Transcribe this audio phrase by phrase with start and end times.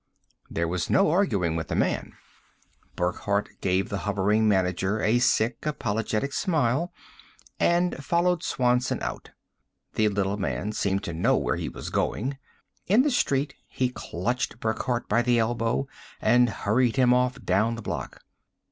[0.49, 2.13] There was no arguing with the man.
[2.95, 6.91] Burckhardt gave the hovering manager a sick, apologetic smile
[7.59, 9.29] and followed Swanson out.
[9.93, 12.39] The little man seemed to know where he was going.
[12.87, 15.87] In the street, he clutched Burckhardt by the elbow
[16.19, 18.23] and hurried him off down the block.